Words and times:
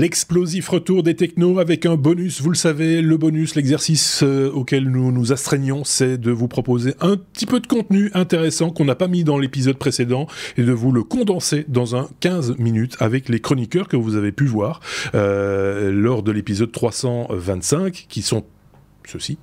L'explosif 0.00 0.66
retour 0.70 1.02
des 1.02 1.14
technos 1.14 1.58
avec 1.58 1.84
un 1.84 1.96
bonus, 1.96 2.40
vous 2.40 2.48
le 2.48 2.56
savez, 2.56 3.02
le 3.02 3.18
bonus, 3.18 3.54
l'exercice 3.54 4.22
euh, 4.22 4.50
auquel 4.50 4.84
nous 4.84 5.12
nous 5.12 5.30
astreignons, 5.30 5.84
c'est 5.84 6.16
de 6.16 6.30
vous 6.30 6.48
proposer 6.48 6.94
un 7.02 7.18
petit 7.18 7.44
peu 7.44 7.60
de 7.60 7.66
contenu 7.66 8.10
intéressant 8.14 8.70
qu'on 8.70 8.86
n'a 8.86 8.94
pas 8.94 9.08
mis 9.08 9.24
dans 9.24 9.36
l'épisode 9.36 9.76
précédent 9.76 10.26
et 10.56 10.62
de 10.62 10.72
vous 10.72 10.90
le 10.90 11.02
condenser 11.02 11.66
dans 11.68 11.96
un 11.96 12.08
15 12.20 12.56
minutes 12.56 12.96
avec 12.98 13.28
les 13.28 13.40
chroniqueurs 13.40 13.88
que 13.88 13.96
vous 13.98 14.16
avez 14.16 14.32
pu 14.32 14.46
voir 14.46 14.80
euh, 15.14 15.92
lors 15.92 16.22
de 16.22 16.32
l'épisode 16.32 16.72
325 16.72 18.06
qui 18.08 18.22
sont 18.22 18.46
ceci, 19.10 19.38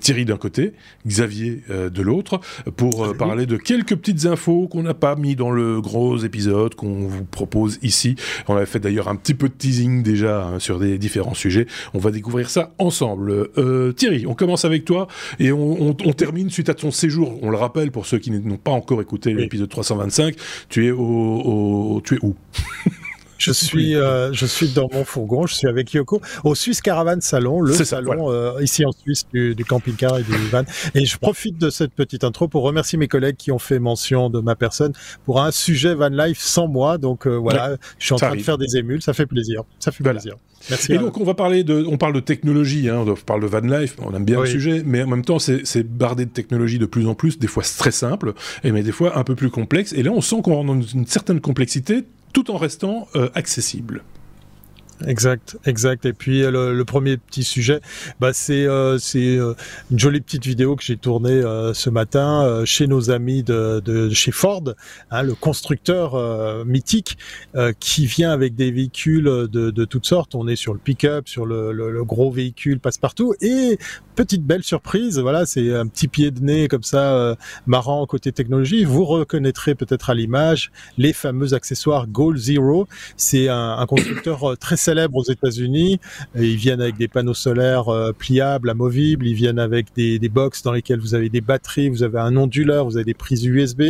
Thierry 0.00 0.24
d'un 0.24 0.36
côté, 0.36 0.72
Xavier 1.06 1.62
euh, 1.70 1.90
de 1.90 2.02
l'autre, 2.02 2.40
pour 2.76 3.04
euh, 3.04 3.14
parler 3.14 3.46
de 3.46 3.56
quelques 3.56 3.96
petites 3.96 4.26
infos 4.26 4.68
qu'on 4.68 4.82
n'a 4.82 4.94
pas 4.94 5.16
mis 5.16 5.36
dans 5.36 5.50
le 5.50 5.80
gros 5.80 6.18
épisode 6.18 6.74
qu'on 6.74 7.06
vous 7.06 7.24
propose 7.24 7.78
ici. 7.82 8.16
On 8.48 8.56
avait 8.56 8.66
fait 8.66 8.80
d'ailleurs 8.80 9.08
un 9.08 9.16
petit 9.16 9.34
peu 9.34 9.48
de 9.48 9.54
teasing 9.54 10.02
déjà 10.02 10.44
hein, 10.44 10.58
sur 10.58 10.78
des 10.78 10.98
différents 10.98 11.34
sujets. 11.34 11.66
On 11.94 11.98
va 11.98 12.10
découvrir 12.10 12.50
ça 12.50 12.74
ensemble. 12.78 13.48
Euh, 13.58 13.92
Thierry, 13.92 14.26
on 14.26 14.34
commence 14.34 14.64
avec 14.64 14.84
toi 14.84 15.08
et 15.38 15.52
on, 15.52 15.94
termine 15.94 16.50
suite 16.50 16.68
à 16.68 16.74
ton 16.74 16.90
séjour. 16.90 17.38
On 17.42 17.50
le 17.50 17.56
rappelle 17.56 17.90
pour 17.90 18.06
ceux 18.06 18.18
qui 18.18 18.30
n'ont 18.30 18.56
pas 18.56 18.70
encore 18.70 19.00
écouté 19.00 19.32
l'épisode 19.34 19.68
325. 19.68 20.34
Tu 20.68 20.86
es 20.86 20.90
au, 20.90 21.00
au 21.00 22.00
tu 22.04 22.16
es 22.16 22.18
où? 22.22 22.34
Je 23.42 23.52
suis, 23.52 23.96
euh, 23.96 24.32
je 24.32 24.46
suis 24.46 24.68
dans 24.68 24.88
mon 24.92 25.04
fourgon, 25.04 25.46
je 25.46 25.54
suis 25.54 25.66
avec 25.66 25.92
Yoko 25.92 26.20
au 26.44 26.54
Swiss 26.54 26.80
Caravan 26.80 27.20
Salon, 27.20 27.60
le 27.60 27.72
salon 27.72 28.30
euh, 28.30 28.62
ici 28.62 28.84
en 28.84 28.92
Suisse 28.92 29.26
du, 29.32 29.64
camping-car 29.64 30.18
et 30.18 30.22
du 30.22 30.32
van. 30.50 30.62
Et 30.94 31.04
je 31.04 31.18
profite 31.18 31.58
de 31.58 31.68
cette 31.68 31.92
petite 31.92 32.22
intro 32.22 32.46
pour 32.46 32.62
remercier 32.62 32.98
mes 32.98 33.08
collègues 33.08 33.36
qui 33.36 33.50
ont 33.50 33.58
fait 33.58 33.80
mention 33.80 34.30
de 34.30 34.40
ma 34.40 34.54
personne 34.54 34.92
pour 35.24 35.40
un 35.40 35.50
sujet 35.50 35.94
van 35.94 36.08
life 36.08 36.38
sans 36.38 36.68
moi. 36.68 36.98
Donc 36.98 37.26
euh, 37.26 37.34
voilà, 37.34 37.76
je 37.98 38.04
suis 38.04 38.14
en 38.14 38.18
train 38.18 38.36
de 38.36 38.42
faire 38.42 38.58
des 38.58 38.76
émules, 38.76 39.02
ça 39.02 39.12
fait 39.12 39.26
plaisir, 39.26 39.62
ça 39.80 39.90
fait 39.90 40.04
plaisir. 40.04 40.36
Merci. 40.70 40.92
Et 40.92 40.98
donc 40.98 41.18
on 41.18 41.24
va 41.24 41.34
parler 41.34 41.64
de, 41.64 41.84
on 41.88 41.96
parle 41.96 42.12
de 42.12 42.20
technologie, 42.20 42.88
hein, 42.88 43.04
on 43.04 43.14
parle 43.14 43.42
de 43.42 43.46
van 43.46 43.60
life, 43.60 43.96
on 44.00 44.14
aime 44.14 44.24
bien 44.24 44.40
le 44.40 44.46
sujet, 44.46 44.84
mais 44.86 45.02
en 45.02 45.08
même 45.08 45.24
temps 45.24 45.40
c'est 45.40 45.82
bardé 45.82 46.26
de 46.26 46.30
technologie 46.30 46.78
de 46.78 46.86
plus 46.86 47.08
en 47.08 47.14
plus, 47.14 47.40
des 47.40 47.48
fois 47.48 47.64
très 47.64 47.90
simple, 47.90 48.34
et 48.62 48.70
mais 48.70 48.84
des 48.84 48.92
fois 48.92 49.18
un 49.18 49.24
peu 49.24 49.34
plus 49.34 49.50
complexe. 49.50 49.92
Et 49.92 50.04
là 50.04 50.12
on 50.12 50.20
sent 50.20 50.36
qu'on 50.44 50.54
rentre 50.54 50.74
dans 50.74 50.80
une 50.80 51.06
certaine 51.06 51.40
complexité 51.40 52.04
tout 52.32 52.50
en 52.50 52.56
restant 52.56 53.08
euh, 53.16 53.30
accessible. 53.34 54.02
Exact, 55.06 55.56
exact. 55.64 56.06
Et 56.06 56.12
puis 56.12 56.42
euh, 56.42 56.72
le, 56.72 56.84
premier 56.84 57.16
petit 57.16 57.42
sujet, 57.42 57.80
bah 58.20 58.32
c'est 58.32 58.66
euh, 58.66 58.98
c'est 58.98 59.36
euh, 59.36 59.54
une 59.90 59.98
jolie 59.98 60.20
petite 60.20 60.44
vidéo 60.44 60.76
que 60.76 60.82
j'ai 60.82 60.96
tournée 60.96 61.42
ce 61.74 61.90
matin 61.90 62.62
chez 62.64 62.86
nos 62.86 63.10
amis 63.10 63.42
de, 63.42 63.80
de 63.80 64.10
chez 64.10 64.30
Ford, 64.30 64.62
hein, 65.10 65.22
le 65.22 65.34
constructeur 65.34 66.64
mythique 66.64 67.16
qui 67.80 68.06
vient 68.06 68.30
avec 68.30 68.54
des 68.54 68.70
véhicules 68.70 69.24
de, 69.24 69.70
de 69.70 69.84
toutes 69.84 70.06
sortes. 70.06 70.34
On 70.34 70.46
est 70.48 70.56
sur 70.56 70.72
le 70.72 70.78
pick-up, 70.78 71.28
sur 71.28 71.46
le, 71.46 71.72
le, 71.72 72.04
gros 72.04 72.30
véhicule 72.30 72.80
passe-partout 72.80 73.34
et 73.40 73.78
petite 74.14 74.44
belle 74.44 74.62
surprise. 74.62 75.18
Voilà, 75.18 75.46
c'est 75.46 75.74
un 75.74 75.86
petit 75.86 76.08
pied 76.08 76.30
de 76.30 76.40
nez 76.40 76.68
comme 76.68 76.82
ça 76.82 77.36
marrant 77.66 78.04
côté 78.06 78.32
technologie. 78.32 78.84
Vous 78.84 79.04
reconnaîtrez 79.04 79.74
peut-être 79.74 80.10
à 80.10 80.14
l'image 80.14 80.70
les 80.98 81.12
fameux 81.12 81.54
accessoires 81.54 82.06
Goal 82.06 82.36
Zero. 82.36 82.86
C'est 83.16 83.48
un, 83.48 83.78
un 83.78 83.86
constructeur 83.86 84.56
très 84.58 84.76
célèbres 84.92 85.16
aux 85.16 85.24
États-Unis. 85.24 85.98
Ils 86.34 86.56
viennent 86.56 86.82
avec 86.82 86.96
des 86.98 87.08
panneaux 87.08 87.34
solaires 87.34 87.88
euh, 87.88 88.12
pliables, 88.12 88.68
amovibles. 88.68 89.26
Ils 89.26 89.34
viennent 89.34 89.58
avec 89.58 89.86
des, 89.96 90.18
des 90.18 90.28
box 90.28 90.62
dans 90.62 90.72
lesquelles 90.72 91.00
vous 91.00 91.14
avez 91.14 91.30
des 91.30 91.40
batteries, 91.40 91.88
vous 91.88 92.02
avez 92.02 92.18
un 92.18 92.36
onduleur, 92.36 92.84
vous 92.84 92.96
avez 92.96 93.04
des 93.04 93.14
prises 93.14 93.44
USB. 93.44 93.82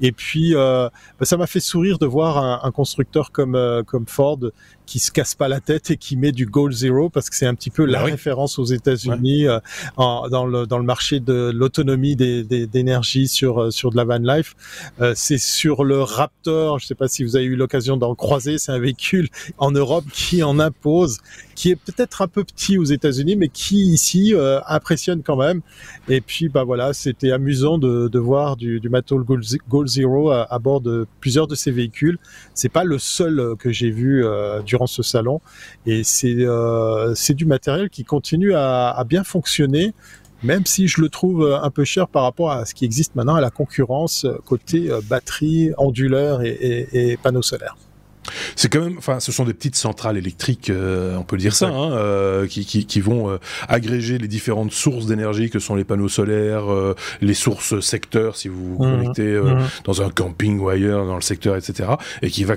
Et 0.00 0.12
puis, 0.12 0.54
euh, 0.54 0.88
bah, 1.18 1.26
ça 1.26 1.36
m'a 1.36 1.46
fait 1.46 1.60
sourire 1.60 1.98
de 1.98 2.06
voir 2.06 2.38
un, 2.38 2.60
un 2.62 2.70
constructeur 2.70 3.32
comme 3.32 3.54
euh, 3.54 3.82
comme 3.82 4.06
Ford 4.06 4.40
qui 4.86 5.00
se 5.00 5.10
casse 5.10 5.34
pas 5.34 5.48
la 5.48 5.60
tête 5.60 5.90
et 5.90 5.96
qui 5.96 6.16
met 6.16 6.32
du 6.32 6.46
Goal 6.46 6.72
Zero 6.72 7.10
parce 7.10 7.28
que 7.28 7.36
c'est 7.36 7.46
un 7.46 7.54
petit 7.54 7.70
peu 7.70 7.84
la 7.84 7.98
bah 7.98 8.04
référence 8.04 8.58
aux 8.58 8.64
États-Unis 8.64 9.46
euh, 9.46 9.58
dans 9.96 10.46
le 10.46 10.66
dans 10.66 10.78
le 10.78 10.84
marché 10.84 11.20
de 11.20 11.50
l'autonomie 11.52 12.16
d'énergie 12.16 13.22
des, 13.22 13.26
sur 13.26 13.62
euh, 13.62 13.70
sur 13.70 13.90
de 13.90 13.96
la 13.96 14.04
van 14.04 14.18
life. 14.18 14.54
Euh, 15.00 15.12
c'est 15.16 15.38
sur 15.38 15.84
le 15.84 16.02
Raptor. 16.02 16.78
Je 16.78 16.86
sais 16.86 16.94
pas 16.94 17.08
si 17.08 17.24
vous 17.24 17.36
avez 17.36 17.44
eu 17.44 17.56
l'occasion 17.56 17.96
d'en 17.96 18.14
croiser. 18.14 18.58
C'est 18.58 18.72
un 18.72 18.78
véhicule 18.78 19.28
en 19.58 19.72
Europe 19.72 20.04
qui 20.12 20.42
en 20.46 20.58
impose, 20.58 21.18
qui 21.54 21.70
est 21.70 21.76
peut-être 21.76 22.22
un 22.22 22.28
peu 22.28 22.44
petit 22.44 22.78
aux 22.78 22.84
États-Unis, 22.84 23.36
mais 23.36 23.48
qui 23.48 23.82
ici 23.82 24.34
euh, 24.34 24.60
impressionne 24.66 25.22
quand 25.22 25.36
même. 25.36 25.60
Et 26.08 26.20
puis 26.20 26.48
bah 26.48 26.64
voilà, 26.64 26.92
c'était 26.92 27.32
amusant 27.32 27.76
de, 27.78 28.18
voir 28.18 28.56
du, 28.56 28.80
du 28.80 28.88
Mattel 28.88 29.18
Goal 29.20 29.88
Zero 29.88 30.30
à, 30.30 30.58
bord 30.58 30.80
de 30.80 31.06
plusieurs 31.20 31.46
de 31.46 31.54
ces 31.54 31.70
véhicules. 31.70 32.18
C'est 32.54 32.70
pas 32.70 32.84
le 32.84 32.98
seul 32.98 33.56
que 33.58 33.70
j'ai 33.70 33.90
vu 33.90 34.24
du 34.64 34.76
ce 34.86 35.02
salon. 35.02 35.40
Et 35.86 36.04
c'est 36.04 36.36
euh, 36.38 37.14
c'est 37.14 37.34
du 37.34 37.46
matériel 37.46 37.88
qui 37.88 38.04
continue 38.04 38.54
à, 38.54 39.02
bien 39.08 39.24
fonctionner 39.24 39.94
même 40.42 40.66
si 40.66 40.86
je 40.86 41.00
le 41.00 41.08
trouve 41.08 41.58
un 41.62 41.70
peu 41.70 41.84
cher 41.84 42.08
par 42.08 42.22
rapport 42.24 42.52
à 42.52 42.66
ce 42.66 42.74
qui 42.74 42.84
existe 42.84 43.14
maintenant 43.14 43.36
à 43.36 43.40
la 43.40 43.50
concurrence 43.50 44.26
côté 44.44 44.90
euh, 44.90 45.00
batterie, 45.08 45.70
onduleur 45.78 46.42
et 46.42 47.18
panneaux 47.22 47.42
solaires. 47.42 47.76
C'est 48.54 48.72
quand 48.72 48.80
même, 48.80 48.98
enfin, 48.98 49.20
ce 49.20 49.32
sont 49.32 49.44
des 49.44 49.54
petites 49.54 49.76
centrales 49.76 50.16
électriques, 50.16 50.70
euh, 50.70 51.16
on 51.16 51.22
peut 51.22 51.36
dire 51.36 51.54
ça, 51.54 51.68
hein, 51.68 51.92
euh, 51.92 52.46
qui, 52.46 52.64
qui, 52.64 52.86
qui, 52.86 53.00
vont 53.00 53.30
euh, 53.30 53.38
agréger 53.68 54.18
les 54.18 54.28
différentes 54.28 54.72
sources 54.72 55.06
d'énergie 55.06 55.50
que 55.50 55.58
sont 55.58 55.74
les 55.74 55.84
panneaux 55.84 56.08
solaires, 56.08 56.64
les 57.20 57.34
sources 57.34 57.80
secteurs, 57.80 58.36
si 58.36 58.48
vous 58.48 58.76
vous 58.76 58.84
mmh. 58.84 58.90
connectez 58.90 59.40
mmh. 59.40 59.58
dans 59.84 60.02
un 60.02 60.10
camping 60.10 60.58
ou 60.58 60.68
ailleurs 60.68 61.06
dans 61.06 61.14
le 61.14 61.20
secteur, 61.20 61.56
etc., 61.56 61.90
et 62.22 62.30
qui 62.30 62.44
va 62.44 62.56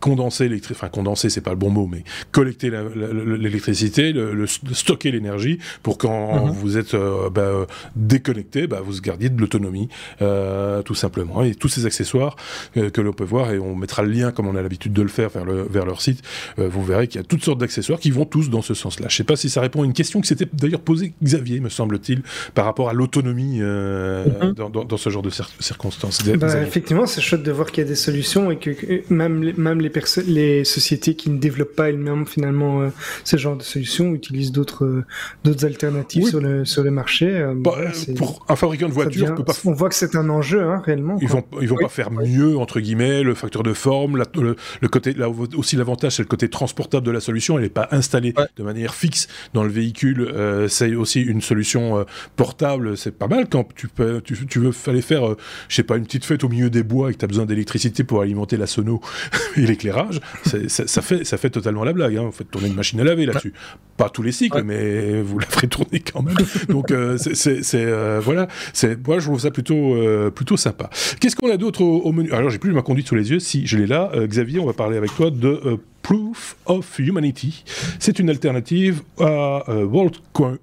condenser 0.00 0.44
l'électricité, 0.44 0.78
enfin 0.78 0.90
condenser, 0.90 1.30
c'est 1.30 1.40
pas 1.40 1.50
le 1.50 1.56
bon 1.56 1.70
mot, 1.70 1.86
mais 1.86 2.04
collecter 2.32 2.70
l'électricité, 2.70 4.12
le, 4.12 4.46
stocker 4.46 5.10
l'énergie 5.10 5.58
pour 5.82 5.98
quand 5.98 6.46
mmh. 6.46 6.50
vous 6.50 6.78
êtes 6.78 6.96
bah, 7.32 7.66
déconnecté, 7.96 8.66
bah, 8.66 8.80
vous 8.84 9.00
gardiez 9.00 9.28
de 9.28 9.40
l'autonomie, 9.40 9.88
tout 10.18 10.94
simplement. 10.94 11.42
Et 11.42 11.54
tous 11.54 11.68
ces 11.68 11.86
accessoires 11.86 12.36
que 12.74 13.00
l'on 13.00 13.12
peut 13.12 13.24
voir, 13.24 13.52
et 13.52 13.58
on 13.58 13.74
mettra 13.74 14.02
le 14.02 14.10
lien 14.10 14.32
comme 14.32 14.46
on 14.46 14.56
a 14.56 14.62
l'habitude 14.62 14.92
de 14.92 14.99
de 15.00 15.04
le 15.04 15.08
faire 15.08 15.30
vers, 15.30 15.44
le, 15.44 15.62
vers 15.62 15.86
leur 15.86 16.00
site, 16.00 16.22
euh, 16.58 16.68
vous 16.68 16.84
verrez 16.84 17.08
qu'il 17.08 17.20
y 17.20 17.24
a 17.24 17.26
toutes 17.26 17.42
sortes 17.42 17.58
d'accessoires 17.58 17.98
qui 17.98 18.10
vont 18.10 18.26
tous 18.26 18.50
dans 18.50 18.62
ce 18.62 18.74
sens-là. 18.74 19.06
Je 19.08 19.14
ne 19.14 19.16
sais 19.16 19.24
pas 19.24 19.36
si 19.36 19.48
ça 19.48 19.60
répond 19.60 19.82
à 19.82 19.86
une 19.86 19.94
question 19.94 20.20
que 20.20 20.26
s'était 20.26 20.46
d'ailleurs 20.52 20.80
posée 20.80 21.14
Xavier, 21.22 21.60
me 21.60 21.70
semble-t-il, 21.70 22.22
par 22.54 22.66
rapport 22.66 22.88
à 22.90 22.92
l'autonomie 22.92 23.58
euh, 23.60 24.26
mhm. 24.42 24.52
dans, 24.52 24.68
dans, 24.70 24.96
ce 24.96 25.10
genre 25.10 25.22
de 25.22 25.30
circonstances. 25.30 26.22
Bah, 26.22 26.62
effectivement, 26.62 27.06
c'est 27.06 27.22
chouette 27.22 27.42
de 27.42 27.50
voir 27.50 27.70
qu'il 27.70 27.82
y 27.82 27.86
a 27.86 27.88
des 27.88 27.96
solutions 27.96 28.50
et 28.50 28.58
que, 28.58 28.70
même, 29.12 29.52
même 29.56 29.80
les, 29.80 29.90
les 30.26 30.64
sociétés 30.64 31.14
qui 31.14 31.30
ne 31.30 31.38
développent 31.38 31.74
pas 31.74 31.88
elles-mêmes 31.88 32.26
finalement 32.26 32.82
euh, 32.82 32.88
ce 33.24 33.36
genre 33.36 33.56
de 33.56 33.62
solutions 33.62 34.12
utilisent 34.12 34.52
d'autres 34.52 35.04
d'autres 35.44 35.64
alternatives 35.64 36.26
sur, 36.26 36.40
le, 36.40 36.64
sur 36.64 36.82
le 36.82 36.90
marché. 36.90 37.42
Bah, 37.56 37.72
pour 38.16 38.44
un 38.48 38.56
fabricant 38.56 38.88
de 38.88 38.92
voiture, 38.92 39.34
peut 39.34 39.44
pas... 39.44 39.54
on 39.64 39.72
voit 39.72 39.88
que 39.88 39.94
c'est 39.94 40.14
un 40.14 40.28
enjeu 40.28 40.62
hein, 40.62 40.82
réellement. 40.84 41.16
Ils 41.22 41.28
vont, 41.28 41.44
ils 41.60 41.68
vont 41.68 41.76
pas 41.76 41.88
faire 41.88 42.10
mieux 42.10 42.58
entre 42.58 42.80
guillemets 42.80 43.22
le 43.22 43.34
facteur 43.34 43.62
de 43.62 43.72
forme, 43.72 44.16
la, 44.16 44.24
le, 44.34 44.56
le 44.80 44.88
côté, 44.90 45.12
là 45.14 45.28
aussi 45.28 45.76
l'avantage, 45.76 46.16
c'est 46.16 46.22
le 46.22 46.28
côté 46.28 46.48
transportable 46.48 47.06
de 47.06 47.10
la 47.10 47.20
solution. 47.20 47.58
Elle 47.58 47.64
n'est 47.64 47.70
pas 47.70 47.88
installée 47.90 48.34
de 48.56 48.62
manière 48.62 48.94
fixe 48.94 49.28
dans 49.54 49.62
le 49.62 49.70
véhicule. 49.70 50.20
Euh, 50.22 50.68
c'est 50.68 50.94
aussi 50.94 51.20
une 51.20 51.40
solution 51.40 51.98
euh, 51.98 52.04
portable. 52.36 52.96
C'est 52.96 53.16
pas 53.16 53.28
mal 53.28 53.48
quand 53.48 53.66
tu 53.74 53.88
peux, 53.88 54.20
tu, 54.20 54.46
tu 54.46 54.58
veux 54.58 54.72
aller 54.86 55.02
faire, 55.02 55.30
euh, 55.30 55.36
je 55.68 55.76
sais 55.76 55.82
pas, 55.82 55.96
une 55.96 56.04
petite 56.04 56.24
fête 56.24 56.44
au 56.44 56.48
milieu 56.48 56.70
des 56.70 56.82
bois 56.82 57.10
et 57.10 57.14
que 57.14 57.18
tu 57.18 57.24
as 57.24 57.28
besoin 57.28 57.46
d'électricité 57.46 58.04
pour 58.04 58.20
alimenter 58.22 58.56
la 58.56 58.66
sono 58.66 59.00
et 59.56 59.60
l'éclairage. 59.62 60.20
Ça, 60.44 61.02
fait, 61.02 61.24
ça 61.24 61.36
fait 61.36 61.50
totalement 61.50 61.84
la 61.84 61.92
blague. 61.92 62.16
Hein. 62.16 62.24
Vous 62.24 62.32
faites 62.32 62.50
tourner 62.50 62.68
une 62.68 62.74
machine 62.74 63.00
à 63.00 63.04
laver 63.04 63.26
là-dessus. 63.26 63.52
Pas 63.96 64.08
tous 64.08 64.22
les 64.22 64.32
cycles, 64.32 64.62
mais 64.62 65.20
vous 65.20 65.38
la 65.38 65.46
ferez 65.46 65.68
tourner 65.68 66.00
quand 66.00 66.22
même. 66.22 66.36
Donc 66.68 66.92
c'est 67.18 68.20
voilà. 68.20 68.48
C'est 68.72 69.06
moi 69.06 69.18
je 69.18 69.26
trouve 69.26 69.40
ça 69.40 69.50
plutôt 69.50 69.96
plutôt 70.34 70.56
sympa. 70.56 70.88
Qu'est-ce 71.20 71.36
qu'on 71.36 71.50
a 71.50 71.56
d'autre 71.56 71.82
au, 71.82 72.00
au, 72.00 72.12
menu? 72.12 72.32
Alors 72.32 72.50
j'ai 72.50 72.58
plus 72.58 72.72
ma 72.72 72.82
conduite 72.82 73.08
sous 73.08 73.14
les 73.14 73.30
yeux. 73.30 73.40
Si 73.40 73.66
je 73.66 73.76
l'ai 73.76 73.86
là, 73.86 74.10
Xavier, 74.16 74.58
on 74.58 74.66
va 74.66 74.72
parler 74.80 74.96
avec 74.96 75.14
toi 75.14 75.30
de 75.30 75.60
euh, 75.66 75.76
Proof 76.00 76.56
of 76.64 76.98
Humanity. 76.98 77.64
C'est 77.98 78.18
une 78.18 78.30
alternative 78.30 79.02
à 79.18 79.62
euh, 79.68 79.84
WorldCoin. 79.84 80.56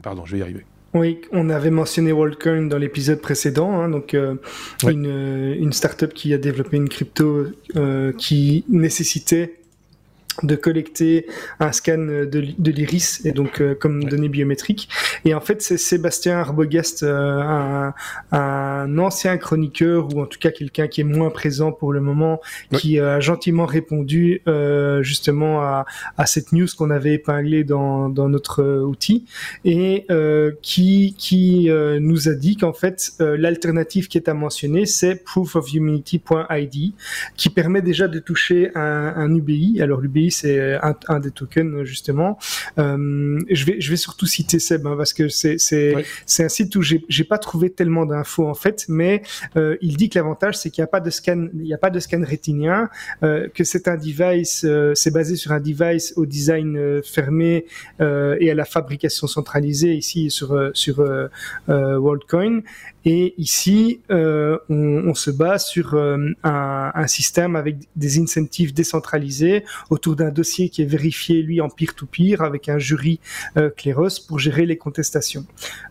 Pardon, 0.00 0.24
je 0.24 0.32
vais 0.34 0.38
y 0.38 0.42
arriver. 0.42 0.64
Oui, 0.94 1.18
on 1.32 1.50
avait 1.50 1.72
mentionné 1.72 2.12
WorldCoin 2.12 2.68
dans 2.68 2.78
l'épisode 2.78 3.20
précédent, 3.20 3.72
hein, 3.72 3.88
donc 3.88 4.14
euh, 4.14 4.36
une, 4.84 5.56
une 5.58 5.72
startup 5.72 6.14
qui 6.14 6.32
a 6.32 6.38
développé 6.38 6.76
une 6.76 6.88
crypto 6.88 7.46
qui 8.16 8.64
nécessitait 8.68 9.56
de 10.42 10.56
collecter 10.56 11.26
un 11.60 11.72
scan 11.72 11.98
de, 11.98 12.26
de 12.26 12.70
l'iris 12.70 13.24
et 13.24 13.32
donc 13.32 13.60
euh, 13.60 13.74
comme 13.74 14.04
données 14.04 14.28
biométriques. 14.28 14.88
Et 15.24 15.34
en 15.34 15.40
fait, 15.40 15.62
c'est 15.62 15.76
Sébastien 15.76 16.38
Arbogast, 16.38 17.02
euh, 17.02 17.40
un, 17.40 17.94
un, 18.32 18.98
ancien 18.98 19.36
chroniqueur 19.36 20.14
ou 20.14 20.20
en 20.20 20.26
tout 20.26 20.38
cas 20.38 20.50
quelqu'un 20.50 20.86
qui 20.88 21.00
est 21.00 21.04
moins 21.04 21.30
présent 21.30 21.72
pour 21.72 21.92
le 21.92 22.00
moment, 22.00 22.40
qui 22.72 22.98
a 23.00 23.20
gentiment 23.20 23.66
répondu 23.66 24.42
euh, 24.46 25.02
justement 25.02 25.62
à, 25.62 25.86
à, 26.16 26.26
cette 26.26 26.52
news 26.52 26.66
qu'on 26.76 26.90
avait 26.90 27.14
épinglée 27.14 27.64
dans, 27.64 28.08
dans 28.08 28.28
notre 28.28 28.82
outil 28.82 29.24
et 29.64 30.06
qui, 30.62 31.14
qui 31.18 31.70
nous 32.00 32.28
a 32.28 32.34
dit 32.34 32.56
qu'en 32.56 32.72
fait 32.72 33.12
l'alternative 33.20 34.08
qui 34.08 34.18
est 34.18 34.28
à 34.28 34.34
mentionner, 34.34 34.86
c'est 34.86 35.16
proofofhumanity.id 35.24 36.92
qui 37.36 37.50
permet 37.50 37.82
déjà 37.82 38.08
de 38.08 38.18
toucher 38.18 38.70
un, 38.74 39.14
un 39.16 39.34
UBI. 39.34 39.80
Alors 39.82 40.00
l'UBI 40.00 40.27
c'est 40.30 40.74
un, 40.82 40.94
un, 41.08 41.20
des 41.20 41.30
tokens 41.30 41.84
justement. 41.84 42.38
Euh, 42.78 43.38
je 43.50 43.64
vais 43.64 43.80
je 43.80 43.90
vais 43.90 43.96
surtout 43.96 44.26
citer 44.26 44.58
Seb 44.58 44.86
hein, 44.86 44.94
parce 44.96 45.12
que 45.12 45.28
c'est 45.28 45.58
c'est 45.58 45.94
c'est 46.26 46.44
un 46.44 46.48
site 46.48 46.74
où 46.76 46.82
j'ai 46.82 47.04
j'ai 47.08 47.24
pas 47.24 47.38
trouvé 47.38 47.70
tellement 47.70 48.06
d'infos 48.06 48.48
en 48.48 48.54
fait, 48.54 48.86
mais 48.88 49.22
euh, 49.56 49.76
il 49.80 49.96
dit 49.96 50.08
que 50.08 50.18
l'avantage 50.18 50.56
c'est 50.56 50.70
qu'il 50.70 50.82
n'y 50.82 50.86
a 50.86 50.88
pas 50.88 51.00
de 51.00 51.10
scan 51.10 51.48
il 51.54 51.66
y 51.66 51.74
a 51.74 51.78
pas 51.78 51.90
de 51.90 52.00
scan 52.00 52.22
rétinien, 52.24 52.88
euh, 53.22 53.48
que 53.48 53.64
c'est 53.64 53.88
un 53.88 53.96
device 53.96 54.64
euh, 54.64 54.94
c'est 54.94 55.12
basé 55.12 55.36
sur 55.36 55.52
un 55.52 55.60
device 55.60 56.12
au 56.16 56.26
design 56.26 56.76
euh, 56.76 57.02
fermé 57.02 57.66
et 58.00 58.50
à 58.50 58.54
la 58.54 58.64
fabrication 58.64 59.26
centralisée 59.26 59.94
ici 59.94 60.30
sur 60.30 60.70
sur 60.74 61.04
WorldCoin 61.68 62.62
et 63.10 63.34
ici, 63.38 64.00
euh, 64.10 64.58
on, 64.68 65.08
on, 65.08 65.14
se 65.14 65.30
base 65.30 65.64
sur 65.66 65.94
euh, 65.94 66.28
un, 66.44 66.92
un, 66.94 67.06
système 67.06 67.56
avec 67.56 67.76
des 67.96 68.20
incentives 68.20 68.74
décentralisés 68.74 69.64
autour 69.88 70.14
d'un 70.18 70.30
dossier 70.30 70.68
qui 70.68 70.82
est 70.82 70.86
vérifié, 70.86 71.42
lui, 71.42 71.60
en 71.60 71.68
peer-to-peer, 71.68 72.42
avec 72.42 72.68
un 72.68 72.78
jury 72.78 73.20
euh, 73.56 73.70
Cléros 73.70 74.08
pour 74.26 74.38
gérer 74.38 74.66
les 74.66 74.76
contestations. 74.76 75.46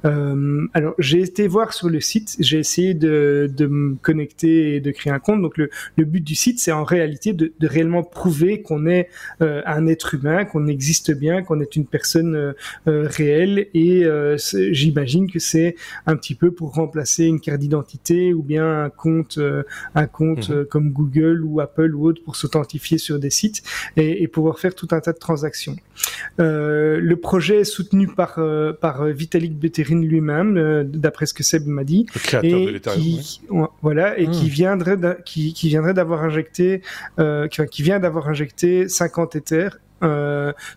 Euh, 0.05 0.67
alors, 0.73 0.93
j'ai 0.99 1.21
été 1.21 1.47
voir 1.47 1.73
sur 1.73 1.89
le 1.89 1.99
site, 1.99 2.35
j'ai 2.39 2.59
essayé 2.59 2.93
de, 2.93 3.49
de, 3.55 3.65
me 3.65 3.95
connecter 3.95 4.75
et 4.75 4.79
de 4.79 4.91
créer 4.91 5.11
un 5.11 5.19
compte. 5.19 5.41
Donc, 5.41 5.57
le, 5.57 5.69
le 5.95 6.05
but 6.05 6.23
du 6.23 6.35
site, 6.35 6.59
c'est 6.59 6.71
en 6.71 6.83
réalité 6.83 7.33
de, 7.33 7.53
de 7.59 7.67
réellement 7.67 8.03
prouver 8.03 8.61
qu'on 8.61 8.85
est 8.85 9.09
euh, 9.41 9.61
un 9.65 9.87
être 9.87 10.13
humain, 10.13 10.45
qu'on 10.45 10.67
existe 10.67 11.11
bien, 11.11 11.41
qu'on 11.41 11.59
est 11.59 11.75
une 11.75 11.85
personne 11.85 12.53
réelle. 12.85 13.67
Et 13.73 14.05
j'imagine 14.71 15.29
que 15.29 15.39
c'est 15.39 15.75
un 16.05 16.15
petit 16.15 16.35
peu 16.35 16.51
pour 16.51 16.73
remplacer 16.73 17.25
une 17.25 17.39
carte 17.39 17.59
d'identité 17.59 18.33
ou 18.33 18.43
bien 18.43 18.83
un 18.83 18.89
compte, 18.89 19.37
euh, 19.37 19.63
un 19.95 20.07
compte 20.07 20.49
mhm. 20.49 20.55
euh, 20.55 20.65
comme 20.65 20.91
Google 20.91 21.43
ou 21.43 21.59
Apple 21.59 21.95
ou 21.95 22.07
autre 22.07 22.21
pour 22.23 22.35
s'authentifier 22.35 22.97
sur 22.97 23.19
des 23.19 23.29
sites 23.29 23.63
et, 23.95 24.06
pouvoir 24.27 24.59
faire 24.59 24.75
tout 24.75 24.87
un 24.91 24.99
tas 24.99 25.13
de 25.13 25.17
transactions. 25.17 25.75
Euh, 26.39 26.99
le 26.99 27.15
projet 27.15 27.61
est 27.61 27.63
soutenu 27.63 28.07
par 28.07 28.39
par 28.81 29.05
Vitalik 29.05 29.57
Buterin 29.57 30.01
lui-même, 30.01 30.83
d'après 30.83 31.25
ce 31.25 31.33
que 31.33 31.43
Seb 31.43 31.65
m'a 31.67 31.83
dit, 31.83 32.05
le 32.13 32.19
créateur 32.19 32.59
de 32.59 32.77
qui, 32.77 33.41
voilà, 33.81 34.17
et 34.19 34.27
qui 34.27 34.45
hmm. 34.45 34.49
viendrait 34.49 34.97
qui, 35.25 35.53
qui 35.53 35.69
viendrait 35.69 35.93
d'avoir 35.93 36.23
injecté, 36.23 36.81
qui, 37.17 37.65
qui 37.71 37.83
vient 37.83 37.99
d'avoir 37.99 38.27
injecté 38.27 38.87
50 38.87 39.35
Ethers 39.35 39.75
euh, 39.75 39.86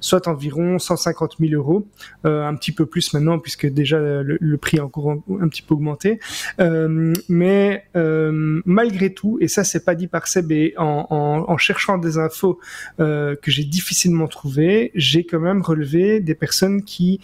soit 0.01 0.29
environ 0.29 0.79
150 0.79 1.37
000 1.41 1.53
euros, 1.53 1.87
euh, 2.27 2.47
un 2.47 2.55
petit 2.55 2.73
peu 2.73 2.87
plus 2.87 3.13
maintenant 3.15 3.39
puisque 3.39 3.67
déjà 3.67 3.99
le, 3.99 4.57
prix 4.57 4.79
a 4.79 4.85
encore 4.85 5.11
un, 5.11 5.49
petit 5.49 5.63
peu 5.63 5.75
augmenté. 5.75 6.21
Euh, 6.61 7.13
mais 7.29 7.85
euh, 7.97 8.61
malgré 8.65 9.13
tout, 9.13 9.39
et 9.41 9.49
ça 9.49 9.65
c'est 9.65 9.85
pas 9.85 9.95
dit 9.95 10.07
par 10.07 10.27
Seb, 10.27 10.53
et 10.53 10.75
en, 10.77 11.07
en, 11.11 11.51
en 11.51 11.57
cherchant 11.59 11.99
des 11.99 12.19
infos 12.19 12.59
euh, 12.99 13.37
que 13.37 13.51
j'ai 13.51 13.65
difficilement 13.65 14.29
trouvées, 14.29 14.91
j'ai 14.95 15.25
quand 15.25 15.41
même 15.41 15.63
relevé 15.63 16.21
des 16.21 16.35
personnes 16.35 16.83
qui 16.83 17.21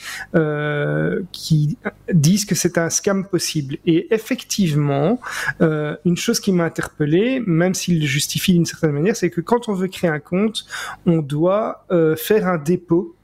qui 1.33 1.79
disent 2.13 2.45
que 2.45 2.55
c'est 2.55 2.79
un 2.79 2.91
scam 2.91 3.27
possible. 3.27 3.79
Et 3.87 4.13
effectivement, 4.15 5.21
une 5.61 6.17
chose 6.17 6.41
qui 6.41 6.53
m'a 6.53 6.65
interpellé, 6.65 7.43
même 7.47 7.75
s'il 7.75 8.01
le 8.01 8.07
justifie 8.07 8.53
d'une 8.53 8.67
certaine 8.67 8.93
manière, 8.93 9.17
c'est 9.17 9.31
que 9.31 9.41
quand 9.41 9.69
on 9.69 9.75
veut 9.75 9.89
créer 9.89 10.11
un 10.11 10.21
compte, 10.21 10.67
on 11.07 11.19
doit 11.19 11.86
euh, 11.86 11.86
faire 12.17 12.47
un 12.49 12.59
dépôt 12.59 13.17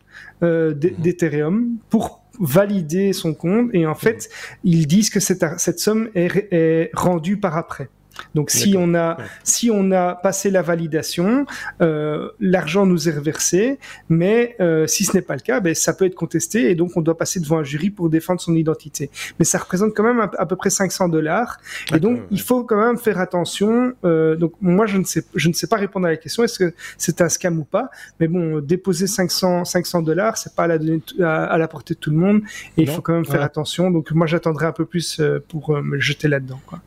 euh, 0.43 0.75
mhm. 0.75 0.91
d'Ethereum 0.99 1.77
pour 1.89 2.23
valider 2.41 3.13
son 3.13 3.35
compte 3.35 3.71
et 3.75 3.87
en 3.87 3.95
fait 3.95 4.29
ils 4.65 4.87
disent 4.87 5.11
que 5.11 5.21
cette, 5.21 5.45
cette 5.59 5.79
somme 5.79 6.09
est 6.15 6.91
rendue 6.95 7.37
par 7.37 7.57
après. 7.57 7.89
Donc 8.35 8.51
si 8.51 8.75
on 8.77 8.95
a 8.95 9.17
si 9.45 9.71
on 9.71 9.91
a 9.93 10.15
passé 10.15 10.51
la 10.51 10.63
validation, 10.63 11.47
euh, 11.81 12.31
l'argent 12.41 12.87
nous 12.87 13.09
est 13.09 13.13
reversé, 13.13 13.79
mais 14.09 14.57
euh, 14.61 14.87
si 14.87 15.05
ce 15.05 15.17
n'est 15.17 15.23
pas 15.23 15.35
le 15.35 15.41
cas, 15.41 15.61
ben, 15.61 15.75
ça 15.75 15.93
peut 15.93 16.05
être 16.05 16.15
contesté 16.15 16.71
et 16.71 16.75
donc 16.75 16.97
on 16.97 17.03
doit 17.03 17.17
passer 17.17 17.41
devant 17.41 17.59
un 17.59 17.65
jury 17.65 17.91
pour 17.91 18.11
défendre 18.11 18.41
son 18.41 18.55
identité. 18.55 19.11
Mais 19.39 19.45
ça 19.45 19.59
représente 19.59 19.95
quand 19.95 20.03
même 20.03 20.21
à, 20.21 20.47
peu 20.47 20.57
près 20.57 20.71
500 20.71 21.09
dollars 21.09 21.59
et 21.95 22.01
donc 22.01 22.21
il 22.31 22.41
faut 22.41 22.65
quand 22.65 22.85
même 22.85 22.99
faire 22.99 23.19
attention. 23.19 23.93
Euh, 24.05 24.37
donc 24.37 24.55
moi 24.61 24.87
je 24.87 24.99
ne 24.99 25.05
sais 25.05 25.25
je 25.35 25.49
ne 25.49 25.55
sais 25.55 25.67
pas 25.67 25.77
répondre 25.77 26.07
à 26.07 26.11
la 26.11 26.17
question 26.17 26.43
est-ce 26.43 26.59
que 26.59 26.75
c'est 26.99 27.21
un 27.21 27.29
scam 27.29 27.59
ou 27.59 27.65
pas, 27.65 27.91
mais 28.21 28.29
bon 28.29 28.61
déposer 28.61 29.07
500 29.07 29.65
500 29.65 30.03
dollars 30.03 30.37
c'est 30.37 30.55
pas 30.55 30.65
à 30.65 30.67
la, 30.69 31.45
à, 31.45 31.59
la 31.59 31.69
portée 31.69 31.95
de 31.95 31.99
tout 31.99 32.11
le 32.11 32.17
monde 32.17 32.43
et 32.77 32.83
il 32.83 32.91
faut 32.91 33.03
quand 33.03 33.15
même 33.15 33.27
faire 33.27 33.43
attention. 33.43 33.91
Donc 33.91 34.11
moi 34.13 34.27
j'attendrai 34.27 34.67
un 34.67 34.73
peu 34.73 34.85
plus 34.85 35.21
pour 35.49 35.77
me 35.83 35.99
jeter 35.99 36.29
là-dedans 36.29 36.61
quoi. 36.67 36.81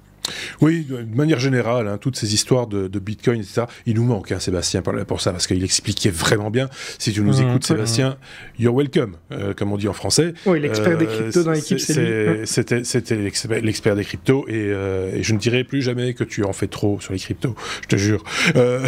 Oui, 0.62 0.86
de 0.90 1.16
manière 1.16 1.40
générale, 1.40 1.88
hein, 1.88 1.98
toutes 2.00 2.16
ces 2.16 2.34
histoires 2.34 2.68
de, 2.68 3.00
Bitcoin, 3.00 3.40
etc., 3.40 3.64
il 3.86 3.96
nous 3.96 4.04
manque, 4.04 4.32
hein, 4.32 4.40
Sébastien, 4.40 4.82
pour 4.82 5.22
ça, 5.22 5.32
parce 5.32 5.48
qu'il 5.48 5.64
expliquait 5.64 6.10
vraiment 6.10 6.50
bien. 6.50 6.70
Si 6.98 7.12
tu 7.12 7.22
nous 7.22 7.38
mmh, 7.38 7.50
écoutes, 7.50 7.64
mmh. 7.64 7.74
Sébastien, 7.74 8.18
you're 8.58 8.76
welcome, 8.76 9.16
euh, 9.32 9.54
comme 9.54 9.72
on 9.72 9.78
dit 9.78 9.88
en 9.88 9.94
français. 9.94 10.34
Oui, 10.46 10.60
l'expert 10.60 10.98
des 10.98 11.06
cryptos 11.06 11.44
dans 11.44 11.52
l'équipe, 11.52 11.80
c'est 11.80 12.46
C'était 12.46 13.62
l'expert 13.62 13.96
des 13.96 14.04
cryptos, 14.04 14.46
euh, 14.50 15.16
et, 15.16 15.24
je 15.24 15.34
ne 15.34 15.40
dirai 15.40 15.64
plus 15.64 15.82
jamais 15.82 16.14
que 16.14 16.24
tu 16.24 16.44
en 16.44 16.54
fais 16.54 16.68
trop 16.68 17.00
sur 17.00 17.14
les 17.14 17.20
cryptos, 17.20 17.56
je 17.84 17.88
te 17.88 17.96
jure. 17.96 18.24
Euh, 18.56 18.86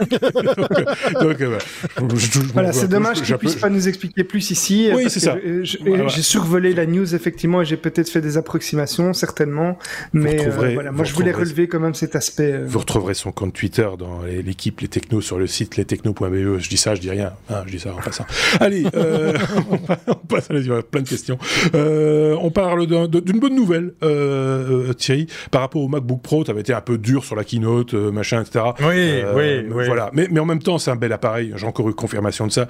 voilà, 2.52 2.72
c'est 2.72 2.88
dommage 2.88 3.22
qu'il 3.22 3.32
ne 3.32 3.38
puisse 3.38 3.56
pas 3.56 3.70
nous 3.70 3.88
expliquer 3.88 4.24
plus 4.24 4.50
ici. 4.50 4.90
Oui, 4.92 5.04
c'est 5.08 5.20
ça. 5.20 5.36
J'ai 5.62 6.22
survolé 6.22 6.74
la 6.74 6.86
news, 6.86 7.14
effectivement, 7.14 7.62
et 7.62 7.64
j'ai 7.64 7.76
peut-être 7.76 8.08
fait 8.08 8.20
des 8.20 8.36
approximations, 8.36 9.12
certainement, 9.12 9.78
mais 10.12 10.36
voilà, 10.74 10.92
moi 10.92 11.04
je 11.04 11.14
voulais 11.14 11.32
relever 11.32 11.68
quand 11.68 11.80
même 11.80 11.94
cet 11.94 12.16
aspect. 12.16 12.52
Euh, 12.52 12.64
vous 12.66 12.78
retrouverez 12.78 13.14
son 13.14 13.32
compte 13.32 13.54
Twitter 13.54 13.88
dans 13.98 14.22
l'équipe 14.22 14.80
Les 14.80 14.88
Technos 14.88 15.20
sur 15.20 15.38
le 15.38 15.46
site 15.46 15.76
lestechnos.be. 15.76 16.58
Je 16.58 16.68
dis 16.68 16.76
ça, 16.76 16.94
je 16.94 17.00
dis 17.00 17.10
rien. 17.10 17.32
Hein, 17.50 17.62
je 17.66 17.72
dis 17.72 17.78
ça 17.78 17.92
en 17.92 18.00
passant. 18.00 18.26
Allez, 18.60 18.84
euh, 18.94 19.34
on 20.08 20.14
passe 20.26 20.50
à 20.50 20.54
la, 20.54 20.82
plein 20.82 21.02
de 21.02 21.08
questions. 21.08 21.38
Euh, 21.74 22.36
on 22.40 22.50
parle 22.50 22.86
d'une 22.86 23.40
bonne 23.40 23.54
nouvelle, 23.54 23.94
euh, 24.02 24.92
Thierry, 24.94 25.26
par 25.50 25.62
rapport 25.62 25.82
au 25.82 25.88
MacBook 25.88 26.22
Pro. 26.22 26.44
Tu 26.44 26.50
avais 26.50 26.60
été 26.60 26.72
un 26.72 26.80
peu 26.80 26.98
dur 26.98 27.24
sur 27.24 27.36
la 27.36 27.44
keynote, 27.44 27.94
machin, 27.94 28.42
etc. 28.42 28.64
Oui, 28.80 29.22
oui, 29.34 29.66
oui. 29.70 29.86
Voilà. 29.86 30.10
Mais, 30.12 30.28
mais 30.30 30.40
en 30.40 30.46
même 30.46 30.62
temps, 30.62 30.78
c'est 30.78 30.90
un 30.90 30.96
bel 30.96 31.12
appareil. 31.12 31.52
J'ai 31.56 31.66
encore 31.66 31.88
eu 31.88 31.94
confirmation 31.94 32.46
de 32.46 32.52
ça 32.52 32.68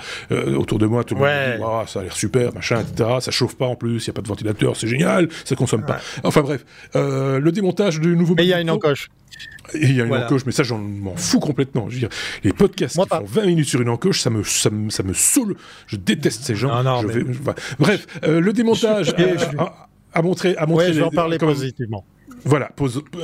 autour 0.56 0.78
de 0.78 0.86
moi. 0.86 1.04
Tout 1.04 1.14
le 1.14 1.20
monde 1.20 1.30
dit, 1.56 1.62
wow, 1.62 1.86
ça 1.86 2.00
a 2.00 2.02
l'air 2.02 2.16
super, 2.16 2.54
machin, 2.54 2.80
etc. 2.80 3.10
Ça 3.20 3.30
chauffe 3.30 3.56
pas 3.56 3.66
en 3.66 3.76
plus. 3.76 4.04
Il 4.04 4.06
y 4.08 4.10
a 4.10 4.12
pas 4.12 4.22
de 4.22 4.28
ventilateur, 4.28 4.76
c'est 4.76 4.88
génial. 4.88 5.28
Ça 5.44 5.56
consomme 5.56 5.84
pas. 5.84 5.98
Enfin 6.22 6.42
bref, 6.42 6.64
le 6.94 7.50
démontage 7.50 7.93
du 8.00 8.16
nouveau. 8.16 8.34
Mais 8.36 8.44
il 8.44 8.48
y 8.48 8.54
a 8.54 8.60
une 8.60 8.70
encoche. 8.70 9.10
Il 9.74 9.96
y 9.96 10.00
a 10.00 10.04
une 10.04 10.14
encoche, 10.14 10.44
mais 10.46 10.52
ça, 10.52 10.62
j'en 10.62 10.78
m'en 10.78 11.16
fous 11.16 11.40
complètement. 11.40 11.88
Je 11.88 11.94
veux 11.94 12.00
dire, 12.00 12.08
les 12.42 12.52
podcasts 12.52 12.96
qui 13.00 13.08
font 13.08 13.24
20 13.24 13.46
minutes 13.46 13.68
sur 13.68 13.80
une 13.80 13.88
encoche, 13.88 14.20
ça 14.20 14.30
me, 14.30 14.42
ça 14.44 14.70
me, 14.70 14.90
ça 14.90 15.02
me 15.02 15.14
saoule. 15.14 15.56
Je 15.86 15.96
déteste 15.96 16.42
ces 16.44 16.54
gens. 16.54 16.82
Bref, 17.78 18.06
euh, 18.24 18.40
le 18.40 18.52
démontage 18.52 19.14
a, 20.12 20.22
montré. 20.22 20.56
A 20.56 20.66
montré 20.66 20.92
je 20.92 20.98
vais 20.98 21.04
en 21.04 21.10
parler 21.10 21.38
positivement. 21.38 22.04
Voilà, 22.46 22.70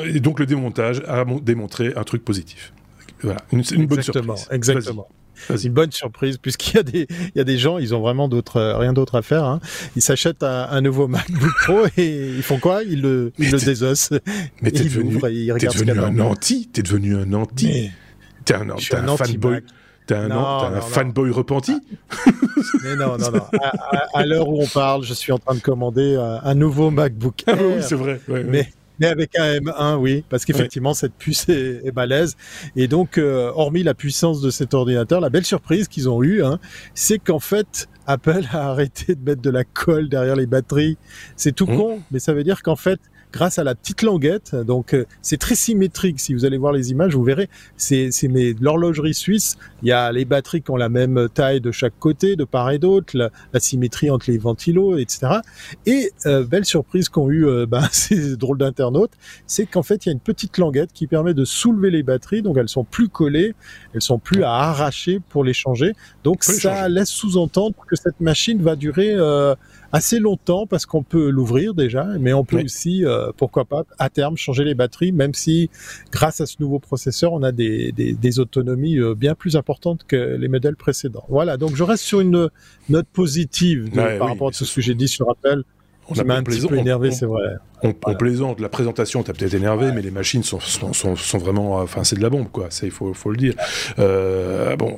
et 0.06 0.20
donc 0.20 0.40
le 0.40 0.46
démontage 0.46 1.02
a 1.06 1.26
démontré 1.42 1.92
un 1.94 2.04
truc 2.04 2.24
positif. 2.24 2.72
Voilà, 3.22 3.40
une, 3.52 3.62
une 3.72 3.86
bonne 3.86 4.02
surprise. 4.02 4.48
Exactement. 4.50 5.08
C'est 5.48 5.64
une 5.64 5.72
bonne 5.72 5.92
surprise 5.92 6.38
puisqu'il 6.38 6.76
y 6.76 6.78
a 6.78 6.82
des, 6.82 7.06
il 7.10 7.38
y 7.38 7.40
a 7.40 7.44
des 7.44 7.58
gens, 7.58 7.78
ils 7.78 7.94
ont 7.94 8.00
vraiment 8.00 8.28
d'autres, 8.28 8.58
euh, 8.58 8.76
rien 8.76 8.92
d'autre 8.92 9.16
à 9.16 9.22
faire. 9.22 9.44
Hein. 9.44 9.60
Ils 9.96 10.02
s'achètent 10.02 10.42
un, 10.42 10.80
nouveau 10.80 11.08
MacBook 11.08 11.52
Pro 11.62 11.86
et 11.96 12.32
ils 12.36 12.42
font 12.42 12.58
quoi? 12.58 12.82
Ils 12.82 13.02
le, 13.02 13.32
ils 13.38 13.50
le 13.50 13.58
désossent. 13.58 14.10
Mais 14.62 14.70
t'es 14.70 14.84
devenu, 14.84 15.18
devenu 15.18 16.00
un 16.00 16.18
anti. 16.20 16.68
T'es 16.72 16.82
devenu 16.82 17.16
un 17.16 17.32
anti. 17.32 17.90
T'es 18.44 18.54
un, 18.54 18.70
un, 18.70 19.16
fanboy. 19.16 19.60
T'es 20.06 20.14
un, 20.14 20.30
un 20.30 20.80
fanboy 20.80 21.30
repenti 21.30 21.74
Mais 22.82 22.96
non, 22.96 23.16
non, 23.18 23.30
non. 23.30 23.44
À, 24.14 24.24
l'heure 24.24 24.48
où 24.48 24.62
on 24.62 24.66
parle, 24.66 25.04
je 25.04 25.14
suis 25.14 25.32
en 25.32 25.38
train 25.38 25.54
de 25.54 25.60
commander 25.60 26.16
un, 26.42 26.54
nouveau 26.54 26.90
MacBook 26.90 27.44
Air. 27.46 27.56
Ah 27.58 27.62
oui, 27.62 27.82
c'est 27.82 27.94
vrai. 27.94 28.20
mais 28.28 28.70
mais 29.00 29.06
avec 29.06 29.36
un 29.38 29.58
M1, 29.58 29.96
oui, 29.96 30.24
parce 30.28 30.44
qu'effectivement, 30.44 30.94
cette 30.94 31.14
puce 31.14 31.48
est, 31.48 31.80
est, 31.84 31.90
balèze. 31.90 32.36
Et 32.76 32.86
donc, 32.86 33.18
euh, 33.18 33.50
hormis 33.54 33.82
la 33.82 33.94
puissance 33.94 34.40
de 34.40 34.50
cet 34.50 34.74
ordinateur, 34.74 35.20
la 35.20 35.30
belle 35.30 35.44
surprise 35.46 35.88
qu'ils 35.88 36.08
ont 36.08 36.22
eue, 36.22 36.44
hein, 36.44 36.58
c'est 36.94 37.18
qu'en 37.18 37.38
fait, 37.38 37.88
Apple 38.06 38.44
a 38.52 38.68
arrêté 38.70 39.14
de 39.14 39.22
mettre 39.24 39.42
de 39.42 39.50
la 39.50 39.64
colle 39.64 40.08
derrière 40.08 40.36
les 40.36 40.46
batteries. 40.46 40.98
C'est 41.36 41.52
tout 41.52 41.66
mmh. 41.66 41.76
con, 41.76 42.02
mais 42.10 42.18
ça 42.18 42.34
veut 42.34 42.44
dire 42.44 42.62
qu'en 42.62 42.76
fait, 42.76 43.00
grâce 43.32 43.58
à 43.58 43.64
la 43.64 43.74
petite 43.74 44.02
languette. 44.02 44.54
Donc 44.54 44.94
euh, 44.94 45.06
c'est 45.22 45.38
très 45.38 45.54
symétrique. 45.54 46.20
Si 46.20 46.34
vous 46.34 46.44
allez 46.44 46.58
voir 46.58 46.72
les 46.72 46.90
images, 46.90 47.14
vous 47.14 47.24
verrez. 47.24 47.48
C'est 47.76 48.10
c'est 48.10 48.28
l'horlogerie 48.60 49.14
suisse. 49.14 49.56
Il 49.82 49.88
y 49.88 49.92
a 49.92 50.12
les 50.12 50.24
batteries 50.24 50.62
qui 50.62 50.70
ont 50.70 50.76
la 50.76 50.88
même 50.88 51.28
taille 51.32 51.60
de 51.60 51.70
chaque 51.70 51.98
côté, 51.98 52.36
de 52.36 52.44
part 52.44 52.70
et 52.70 52.78
d'autre, 52.78 53.16
la, 53.16 53.60
symétrie 53.60 54.10
entre 54.10 54.30
les 54.30 54.38
ventilos, 54.38 54.96
etc. 54.98 55.40
Et 55.86 56.10
euh, 56.26 56.44
belle 56.44 56.64
surprise 56.64 57.08
qu'ont 57.08 57.30
eu 57.30 57.46
euh, 57.46 57.66
ben, 57.68 57.86
ces 57.92 58.36
drôles 58.36 58.58
d'internautes, 58.58 59.12
c'est 59.46 59.66
qu'en 59.66 59.82
fait 59.82 60.06
il 60.06 60.08
y 60.08 60.10
a 60.10 60.12
une 60.12 60.20
petite 60.20 60.58
languette 60.58 60.92
qui 60.92 61.06
permet 61.06 61.34
de 61.34 61.44
soulever 61.44 61.90
les 61.90 62.02
batteries. 62.02 62.42
Donc 62.42 62.56
elles 62.56 62.68
sont 62.68 62.84
plus 62.84 63.08
collées, 63.08 63.54
elles 63.94 64.02
sont 64.02 64.18
plus 64.18 64.44
à 64.44 64.52
arracher 64.52 65.20
pour 65.28 65.44
les 65.44 65.52
changer. 65.52 65.94
Donc 66.24 66.44
ça 66.44 66.88
laisse 66.88 67.08
sous-entendre 67.08 67.76
que 67.86 67.96
cette 67.96 68.20
machine 68.20 68.62
va 68.62 68.76
durer 68.76 69.12
euh, 69.12 69.54
assez 69.92 70.18
longtemps 70.18 70.66
parce 70.66 70.86
qu'on 70.86 71.02
peut 71.02 71.30
l'ouvrir 71.30 71.74
déjà, 71.74 72.04
mais 72.18 72.32
on 72.32 72.44
peut 72.44 72.62
aussi, 72.62 73.04
euh, 73.04 73.32
pourquoi 73.36 73.64
pas, 73.64 73.84
à 73.98 74.08
terme 74.08 74.36
changer 74.36 74.64
les 74.64 74.74
batteries, 74.74 75.12
même 75.12 75.34
si 75.34 75.70
grâce 76.12 76.40
à 76.40 76.46
ce 76.46 76.56
nouveau 76.60 76.78
processeur, 76.78 77.32
on 77.32 77.42
a 77.42 77.52
des, 77.52 77.92
des, 77.92 78.12
des 78.12 78.38
autonomies 78.38 78.98
euh, 78.98 79.14
bien 79.14 79.34
plus 79.34 79.56
importantes 79.56 80.04
que 80.06 80.36
les 80.38 80.48
modèles 80.48 80.76
précédents. 80.76 81.24
Voilà, 81.28 81.56
donc 81.56 81.74
je 81.74 81.82
reste 81.82 82.04
sur 82.04 82.20
une 82.20 82.48
note 82.88 83.08
positive 83.12 83.90
par 83.92 84.28
rapport 84.28 84.48
à 84.48 84.52
ce 84.52 84.64
sujet 84.64 84.94
dit 84.94 85.08
sur 85.08 85.30
Apple. 85.30 85.64
On 86.10 86.24
m'a 86.24 86.36
un 86.36 86.42
petit 86.42 86.66
peu 86.66 86.76
énervé, 86.76 87.10
c'est 87.10 87.26
vrai. 87.26 87.56
On, 87.82 87.92
plaisante, 88.14 88.60
la 88.60 88.68
présentation 88.68 89.22
t'a 89.22 89.32
peut-être 89.32 89.54
énervé, 89.54 89.90
mais 89.92 90.02
les 90.02 90.10
machines 90.10 90.42
sont, 90.42 90.60
sont, 90.60 90.92
sont, 90.92 91.38
vraiment, 91.38 91.76
enfin 91.76 92.04
c'est 92.04 92.16
de 92.16 92.20
la 92.20 92.28
bombe 92.28 92.48
quoi, 92.52 92.68
il 92.82 92.90
faut, 92.90 93.14
faut 93.14 93.30
le 93.30 93.38
dire. 93.38 93.54
Euh, 93.98 94.76
bon, 94.76 94.96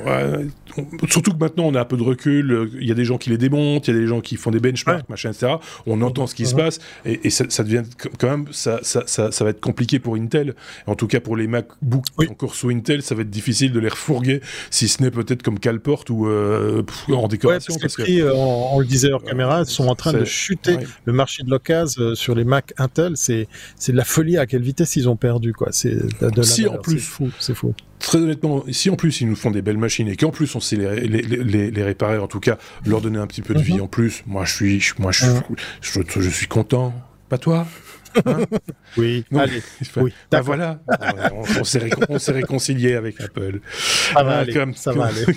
surtout 1.09 1.33
que 1.33 1.38
maintenant 1.38 1.64
on 1.64 1.75
a 1.76 1.81
un 1.81 1.85
peu 1.85 1.97
de 1.97 2.02
recul, 2.02 2.71
il 2.81 2.88
y 2.88 2.90
a 2.90 2.95
des 2.95 3.04
gens 3.04 3.19
qui 3.19 3.31
les 3.31 3.38
démontent, 3.38 3.87
il 3.87 3.95
y 3.95 3.97
a 3.97 4.00
des 4.00 4.09
gens 4.09 4.21
qui 4.21 4.35
font 4.35 4.50
des 4.50 4.59
benchmarks, 4.59 5.09
machin, 5.09 5.31
etc. 5.31 5.54
On 5.87 6.02
entend 6.02 6.26
ce 6.26 6.35
qui 6.35 6.45
se 6.45 6.57
passe 6.57 6.81
et, 7.04 7.31
ça, 7.31 7.62
devient 7.62 7.83
quand 8.19 8.28
même, 8.28 8.47
ça, 8.50 8.81
ça, 8.83 9.04
ça, 9.07 9.45
va 9.45 9.50
être 9.50 9.61
compliqué 9.61 10.00
pour 10.00 10.16
Intel. 10.16 10.54
En 10.87 10.97
tout 10.97 11.07
cas 11.07 11.21
pour 11.21 11.37
les 11.37 11.47
MacBook 11.47 12.04
encore 12.28 12.57
sous 12.57 12.71
Intel, 12.71 13.02
ça 13.02 13.14
va 13.14 13.23
être 13.23 13.31
difficile 13.31 13.73
de 13.73 13.78
les 13.78 13.88
refourguer, 13.88 14.40
si 14.71 14.88
ce 14.88 15.02
n'est 15.02 15.11
peut-être 15.12 15.42
comme 15.42 15.61
Calport 15.61 16.04
ou 16.11 16.26
euh, 16.26 16.83
en 17.11 17.28
décoration. 17.28 17.76
parce, 17.81 17.97
que, 17.97 18.02
euh, 18.02 18.35
on, 18.35 18.81
le 18.81 18.87
disait 18.87 19.12
hors 19.12 19.23
caméra, 19.23 19.64
sont 19.64 19.87
en 19.87 19.95
train 19.95 20.12
de 20.12 20.25
chuter 20.25 20.78
le 21.04 21.12
marché 21.12 21.42
de 21.42 21.50
l'occasion 21.50 22.14
sur 22.14 22.35
les 22.35 22.44
Mac 22.44 22.73
Intel, 22.78 23.14
c'est 23.16 23.47
de 23.88 23.97
la 23.97 24.04
folie 24.04 24.38
à 24.38 24.47
quelle 24.47 24.62
vitesse 24.62 24.97
ils 24.97 25.09
ont 25.09 25.16
perdu 25.16 25.52
quoi. 25.52 25.68
C'est 25.73 25.97
de, 26.21 26.42
si 26.42 26.66
en 26.66 26.78
plus 26.78 26.99
fou, 27.00 27.30
c'est 27.38 27.54
fou. 27.54 27.75
Très 27.99 28.18
honnêtement, 28.18 28.64
si 28.71 28.90
en 28.90 28.97
plus 28.97 29.21
ils 29.21 29.28
nous 29.28 29.37
font 29.37 29.50
des 29.50 29.62
belles 29.62 29.78
machines 29.78 30.09
et 30.09 30.16
qu'en 30.16 30.30
plus 30.30 30.54
on 30.54 30.61
sait 30.61 30.76
les, 30.76 31.06
les, 31.06 31.71
les, 31.71 31.82
réparer, 31.82 32.18
en 32.18 32.26
tout 32.26 32.40
cas 32.40 32.59
leur 32.85 33.00
donner 33.00 33.18
un 33.18 33.26
petit 33.26 33.42
peu 33.42 33.54
de 33.54 33.62
vie 33.62 33.75
mhm. 33.75 33.82
en 33.82 33.87
plus, 33.87 34.23
moi 34.26 34.44
je 34.44 34.54
suis, 34.54 34.82
moi 34.99 35.12
je, 35.12 35.26
je, 35.80 36.00
je 36.21 36.30
suis 36.30 36.49
content. 36.49 36.94
Pas 37.28 37.38
toi? 37.38 37.66
Hein 38.26 38.45
oui, 38.97 39.25
allez. 39.35 39.62
Oui, 39.97 40.12
bah 40.31 40.40
voilà, 40.40 40.81
on, 41.59 41.64
s'est 41.64 42.33
réconcilié 42.33 42.95
avec 42.95 43.21
Apple. 43.21 43.61
Ça 43.73 44.23
va 44.23 44.38
aller. 44.38 44.54
ça 44.75 44.92
va 44.92 45.07
aller. 45.07 45.25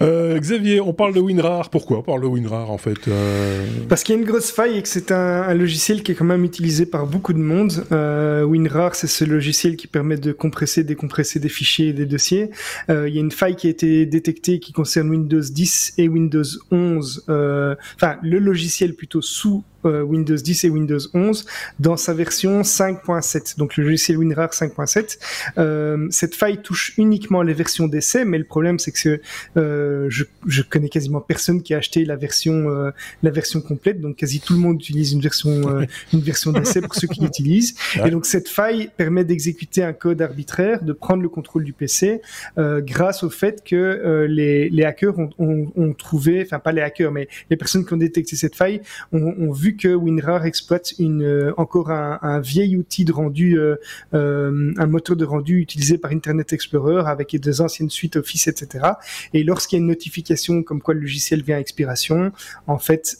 Euh, 0.00 0.38
Xavier, 0.38 0.80
on 0.80 0.92
parle 0.92 1.14
de 1.14 1.20
WinRAR. 1.20 1.68
Pourquoi 1.70 1.98
on 1.98 2.02
parle 2.02 2.22
de 2.22 2.26
WinRAR 2.26 2.70
en 2.70 2.78
fait 2.78 3.08
euh? 3.08 3.66
Parce 3.88 4.02
qu'il 4.02 4.14
y 4.14 4.18
a 4.18 4.20
une 4.20 4.26
grosse 4.26 4.50
faille 4.50 4.78
et 4.78 4.82
que 4.82 4.88
c'est 4.88 5.12
un, 5.12 5.52
logiciel 5.54 6.02
qui 6.02 6.12
est 6.12 6.14
quand 6.14 6.24
même 6.24 6.44
utilisé 6.44 6.86
par 6.86 7.06
beaucoup 7.06 7.32
de 7.32 7.38
monde. 7.38 7.84
Euh, 7.92 8.42
WinRAR, 8.44 8.94
c'est 8.94 9.06
ce 9.06 9.24
logiciel 9.24 9.76
qui 9.76 9.86
permet 9.86 10.16
de 10.16 10.32
compresser, 10.32 10.82
décompresser 10.82 11.40
des 11.40 11.48
fichiers 11.48 11.88
et 11.88 11.92
des 11.92 12.06
dossiers. 12.06 12.50
il 12.88 13.08
y 13.08 13.18
a 13.18 13.20
une 13.20 13.30
faille 13.30 13.56
qui 13.56 13.66
a 13.66 13.70
été 13.70 14.06
détectée 14.06 14.60
qui 14.60 14.72
concerne 14.72 15.10
Windows 15.10 15.40
10 15.40 15.94
et 15.98 16.08
Windows 16.08 16.42
11. 16.70 17.24
Enfin, 17.28 18.16
le 18.22 18.38
logiciel 18.38 18.94
plutôt 18.94 19.22
sous 19.22 19.62
euh, 19.84 20.02
Windows 20.02 20.36
10 20.36 20.64
et 20.64 20.70
Windows 20.70 20.98
11 21.14 21.46
dans 21.80 21.96
sa 21.96 22.14
version 22.14 22.62
5.7, 22.62 23.58
donc 23.58 23.76
le 23.76 23.84
logiciel 23.84 24.18
WinRAR 24.18 24.50
5.7. 24.50 25.18
Euh, 25.58 26.06
cette 26.10 26.34
faille 26.34 26.62
touche 26.62 26.94
uniquement 26.98 27.42
les 27.42 27.54
versions 27.54 27.88
d'essai, 27.88 28.24
mais 28.24 28.38
le 28.38 28.44
problème 28.44 28.78
c'est 28.78 28.92
que 28.92 29.20
euh, 29.56 30.06
je, 30.08 30.24
je, 30.46 30.62
connais 30.62 30.88
quasiment 30.88 31.20
personne 31.20 31.62
qui 31.62 31.74
a 31.74 31.78
acheté 31.78 32.04
la 32.04 32.16
version 32.16 32.70
euh, 32.70 32.90
la 33.22 33.30
version 33.30 33.60
complète, 33.60 34.00
donc 34.00 34.16
quasi 34.16 34.40
tout 34.40 34.54
le 34.54 34.60
monde 34.60 34.76
utilise 34.76 35.12
une 35.12 35.20
version 35.20 35.50
euh, 35.50 35.84
une 36.12 36.20
version 36.20 36.52
d'essai 36.52 36.80
pour 36.80 36.94
ceux 36.94 37.08
qui 37.08 37.20
l'utilisent. 37.20 37.74
Et 38.04 38.10
donc 38.10 38.26
cette 38.26 38.48
faille 38.48 38.90
permet 38.96 39.24
d'exécuter 39.24 39.82
un 39.82 39.92
code 39.92 40.22
arbitraire, 40.22 40.82
de 40.82 40.92
prendre 40.92 41.22
le 41.22 41.28
contrôle 41.28 41.64
du 41.64 41.72
PC 41.72 42.20
grâce 42.56 43.22
au 43.22 43.30
fait 43.30 43.62
que 43.64 44.26
les, 44.28 44.68
les 44.68 44.84
hackers 44.84 45.18
ont, 45.18 45.30
ont, 45.38 45.72
ont 45.76 45.92
trouvé, 45.92 46.42
enfin 46.44 46.58
pas 46.58 46.72
les 46.72 46.82
hackers, 46.82 47.12
mais 47.12 47.28
les 47.50 47.56
personnes 47.56 47.84
qui 47.84 47.92
ont 47.92 47.98
détecté 47.98 48.36
cette 48.36 48.56
faille 48.56 48.80
ont, 49.12 49.34
ont 49.38 49.52
vu 49.52 49.71
que 49.76 49.94
WinRAR 49.94 50.46
exploite 50.46 50.94
une, 50.98 51.22
euh, 51.22 51.52
encore 51.56 51.90
un, 51.90 52.18
un, 52.22 52.40
vieil 52.40 52.76
outil 52.76 53.04
de 53.04 53.12
rendu, 53.12 53.58
euh, 53.58 53.76
euh, 54.14 54.72
un 54.76 54.86
moteur 54.86 55.16
de 55.16 55.24
rendu 55.24 55.58
utilisé 55.58 55.98
par 55.98 56.12
Internet 56.12 56.52
Explorer 56.52 57.02
avec 57.06 57.34
des 57.34 57.60
anciennes 57.60 57.90
suites 57.90 58.16
Office, 58.16 58.48
etc. 58.48 58.86
Et 59.34 59.42
lorsqu'il 59.42 59.76
y 59.76 59.80
a 59.80 59.82
une 59.82 59.88
notification 59.88 60.62
comme 60.62 60.80
quoi 60.80 60.94
le 60.94 61.00
logiciel 61.00 61.42
vient 61.42 61.56
à 61.56 61.60
expiration, 61.60 62.32
en 62.66 62.78
fait, 62.78 63.18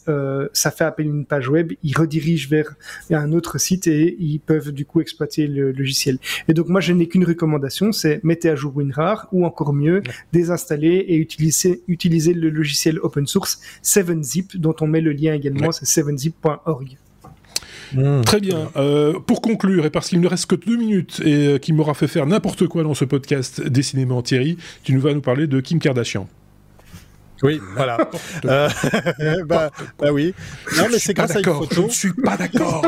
ça 0.53 0.71
fait 0.71 0.85
appel 0.85 1.07
à 1.07 1.09
une 1.09 1.25
page 1.25 1.49
web, 1.49 1.73
il 1.83 1.97
redirige 1.97 2.49
vers 2.49 2.75
un 3.11 3.33
autre 3.33 3.59
site 3.59 3.87
et 3.87 4.17
ils 4.19 4.41
peuvent 4.41 4.73
du 4.73 4.85
coup 4.85 5.01
exploiter 5.01 5.47
le 5.47 5.73
logiciel. 5.73 6.19
Et 6.49 6.55
donc 6.55 6.69
moi, 6.69 6.81
je 6.81 6.93
n'ai 6.93 7.09
qu'une 7.09 7.25
recommandation, 7.25 7.93
c'est 7.93 8.23
mettez 8.25 8.51
à 8.51 8.57
jour 8.57 8.73
WinRAR 8.77 9.29
ou 9.33 9.45
encore 9.45 9.73
mieux, 9.73 10.03
désinstaller 10.33 11.05
et 11.09 11.17
utiliser, 11.17 11.83
utiliser 11.89 12.35
le 12.35 12.51
logiciel 12.51 12.99
open 13.01 13.27
source 13.27 13.61
7zip 13.83 14.57
dont 14.57 14.75
on 14.81 14.87
met 14.87 15.01
le 15.01 15.13
lien 15.13 15.35
également, 15.35 15.73
c'est 15.73 15.87
7zip 15.87 16.33
Mmh. 17.95 18.23
Très 18.23 18.41
bien. 18.41 18.71
Euh, 18.77 19.19
pour 19.19 19.43
conclure, 19.43 19.85
et 19.85 19.91
parce 19.91 20.09
qu'il 20.09 20.21
ne 20.21 20.29
reste 20.29 20.47
que 20.47 20.55
deux 20.55 20.77
minutes 20.77 21.21
et 21.25 21.47
euh, 21.47 21.59
qu'il 21.59 21.75
m'aura 21.75 21.95
fait 21.95 22.09
faire 22.09 22.27
n'importe 22.27 22.67
quoi 22.67 22.83
dans 22.83 22.95
ce 22.95 23.05
podcast 23.05 23.61
Décidément 23.61 24.23
Thierry, 24.23 24.57
tu 24.83 24.95
nous 24.95 25.01
vas 25.01 25.13
nous 25.13 25.21
parler 25.21 25.47
de 25.47 25.61
Kim 25.61 25.79
Kardashian. 25.79 26.27
Oui, 27.43 27.61
voilà. 27.75 27.99
euh, 28.45 28.69
bah, 29.47 29.71
bah, 29.99 30.13
oui. 30.13 30.35
Non, 30.77 30.85
mais 30.91 30.99
c'est 30.99 31.15
grâce 31.15 31.35
à 31.35 31.41
une 31.41 31.45
photo. 31.45 31.69
Je 31.71 31.81
ne 31.81 31.89
suis 31.89 32.13
pas 32.13 32.37
d'accord. 32.37 32.87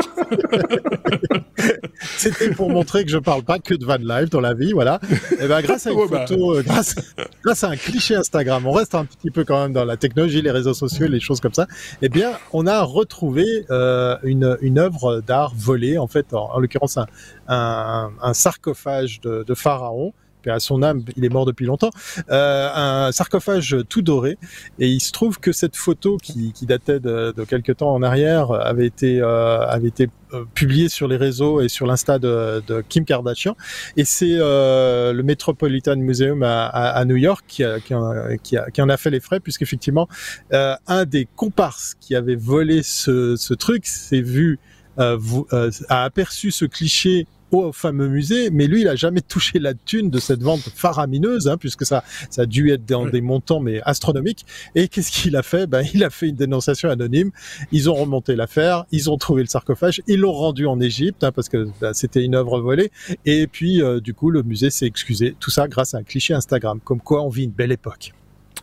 C'était 2.17 2.49
pour 2.51 2.69
montrer 2.69 3.03
que 3.03 3.11
je 3.11 3.17
parle 3.17 3.43
pas 3.43 3.59
que 3.59 3.73
de 3.73 3.85
van 3.85 3.97
life 3.97 4.29
dans 4.29 4.41
la 4.41 4.53
vie, 4.53 4.71
voilà. 4.73 4.99
Et 5.39 5.47
ben 5.47 5.61
grâce 5.61 5.87
à 5.87 5.91
une 5.91 6.07
bah. 6.09 6.25
photo, 6.25 6.55
euh, 6.55 6.63
grâce, 6.63 6.95
grâce, 7.43 7.63
à 7.63 7.69
un 7.69 7.75
cliché 7.75 8.15
Instagram, 8.15 8.65
on 8.65 8.71
reste 8.71 8.95
un 8.95 9.05
petit 9.05 9.31
peu 9.31 9.43
quand 9.43 9.61
même 9.61 9.73
dans 9.73 9.85
la 9.85 9.97
technologie, 9.97 10.41
les 10.41 10.51
réseaux 10.51 10.73
sociaux, 10.73 11.07
les 11.07 11.19
choses 11.19 11.41
comme 11.41 11.53
ça. 11.53 11.67
Eh 12.01 12.09
bien, 12.09 12.31
on 12.53 12.67
a 12.67 12.81
retrouvé 12.81 13.45
euh, 13.69 14.17
une, 14.23 14.57
une 14.61 14.79
œuvre 14.79 15.21
d'art 15.21 15.53
volée, 15.55 15.97
en 15.97 16.07
fait, 16.07 16.33
en, 16.33 16.59
l'occurrence 16.59 16.97
un, 16.97 17.07
un, 17.47 18.11
un, 18.21 18.33
sarcophage 18.33 19.21
de, 19.21 19.43
de 19.43 19.53
pharaon 19.53 20.13
à 20.49 20.59
son 20.59 20.83
âme, 20.83 21.03
il 21.15 21.25
est 21.25 21.29
mort 21.29 21.45
depuis 21.45 21.65
longtemps, 21.65 21.91
euh, 22.29 22.69
un 22.73 23.11
sarcophage 23.11 23.77
tout 23.89 24.01
doré. 24.01 24.37
Et 24.79 24.87
il 24.87 24.99
se 24.99 25.11
trouve 25.11 25.39
que 25.39 25.51
cette 25.51 25.75
photo 25.75 26.17
qui, 26.17 26.53
qui 26.53 26.65
datait 26.65 26.99
de, 26.99 27.33
de 27.35 27.43
quelques 27.43 27.77
temps 27.77 27.93
en 27.93 28.03
arrière 28.03 28.51
avait 28.51 28.85
été, 28.85 29.21
euh, 29.21 29.59
avait 29.67 29.87
été 29.87 30.09
euh, 30.33 30.43
publiée 30.53 30.89
sur 30.89 31.07
les 31.07 31.17
réseaux 31.17 31.61
et 31.61 31.69
sur 31.69 31.85
l'insta 31.85 32.19
de, 32.19 32.63
de, 32.67 32.83
Kim 32.87 33.05
Kardashian. 33.05 33.55
Et 33.95 34.05
c'est 34.05 34.37
euh, 34.39 35.13
le 35.13 35.23
Metropolitan 35.23 35.95
Museum 35.97 36.41
à, 36.43 36.65
à, 36.67 37.05
New 37.05 37.15
York 37.15 37.45
qui, 37.47 37.63
a, 37.63 37.79
qui, 37.79 37.93
a, 37.93 38.37
qui, 38.41 38.57
a, 38.57 38.69
qui, 38.71 38.81
en 38.81 38.89
a 38.89 38.97
fait 38.97 39.11
les 39.11 39.19
frais, 39.19 39.39
puisqu'effectivement, 39.39 40.07
euh, 40.53 40.75
un 40.87 41.05
des 41.05 41.27
comparses 41.35 41.95
qui 41.99 42.15
avait 42.15 42.35
volé 42.35 42.81
ce, 42.83 43.35
ce 43.35 43.53
truc 43.53 43.85
s'est 43.85 44.21
vu 44.21 44.59
euh, 44.97 45.71
a 45.89 46.05
aperçu 46.05 46.51
ce 46.51 46.63
cliché 46.63 47.27
au 47.51 47.71
fameux 47.71 48.07
musée, 48.07 48.49
mais 48.49 48.67
lui, 48.67 48.81
il 48.81 48.87
a 48.87 48.95
jamais 48.95 49.21
touché 49.27 49.59
la 49.59 49.73
thune 49.73 50.09
de 50.09 50.19
cette 50.19 50.41
vente 50.41 50.61
faramineuse, 50.61 51.47
hein, 51.47 51.57
puisque 51.57 51.85
ça, 51.85 52.03
ça 52.29 52.43
a 52.43 52.45
dû 52.45 52.71
être 52.71 52.85
dans 52.85 53.05
des 53.05 53.21
montants 53.21 53.59
mais 53.59 53.81
astronomiques. 53.83 54.45
Et 54.75 54.87
qu'est-ce 54.87 55.11
qu'il 55.11 55.35
a 55.35 55.43
fait? 55.43 55.67
Ben, 55.67 55.83
il 55.93 56.03
a 56.03 56.09
fait 56.09 56.29
une 56.29 56.35
dénonciation 56.35 56.89
anonyme. 56.89 57.31
Ils 57.71 57.89
ont 57.89 57.95
remonté 57.95 58.35
l'affaire, 58.35 58.85
ils 58.91 59.09
ont 59.09 59.17
trouvé 59.17 59.41
le 59.41 59.47
sarcophage, 59.47 60.01
ils 60.07 60.19
l'ont 60.19 60.33
rendu 60.33 60.65
en 60.65 60.79
Égypte, 60.79 61.23
hein, 61.23 61.31
parce 61.31 61.49
que 61.49 61.67
bah, 61.81 61.93
c'était 61.93 62.23
une 62.23 62.35
œuvre 62.35 62.59
volée. 62.59 62.91
Et 63.25 63.47
puis, 63.47 63.81
euh, 63.81 63.99
du 63.99 64.13
coup, 64.13 64.29
le 64.29 64.43
musée 64.43 64.69
s'est 64.69 64.85
excusé. 64.85 65.35
Tout 65.39 65.51
ça 65.51 65.67
grâce 65.67 65.93
à 65.93 65.99
un 65.99 66.03
cliché 66.03 66.33
Instagram, 66.33 66.79
comme 66.83 67.01
quoi 67.01 67.23
on 67.23 67.29
vit 67.29 67.43
une 67.43 67.51
belle 67.51 67.71
époque. 67.71 68.13